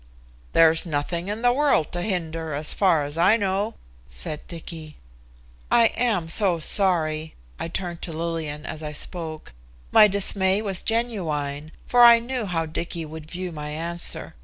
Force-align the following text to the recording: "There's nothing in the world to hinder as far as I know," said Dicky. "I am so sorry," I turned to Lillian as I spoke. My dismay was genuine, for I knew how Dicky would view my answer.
"There's 0.53 0.83
nothing 0.83 1.27
in 1.27 1.43
the 1.43 1.53
world 1.53 1.91
to 1.91 2.01
hinder 2.01 2.55
as 2.55 2.73
far 2.73 3.03
as 3.03 3.19
I 3.19 3.37
know," 3.37 3.75
said 4.07 4.47
Dicky. 4.47 4.97
"I 5.69 5.91
am 5.95 6.27
so 6.27 6.57
sorry," 6.57 7.35
I 7.59 7.67
turned 7.67 8.01
to 8.01 8.11
Lillian 8.11 8.65
as 8.65 8.81
I 8.81 8.93
spoke. 8.93 9.53
My 9.91 10.07
dismay 10.07 10.59
was 10.63 10.81
genuine, 10.81 11.71
for 11.85 12.01
I 12.01 12.17
knew 12.17 12.47
how 12.47 12.65
Dicky 12.65 13.05
would 13.05 13.29
view 13.29 13.51
my 13.51 13.69
answer. 13.69 14.33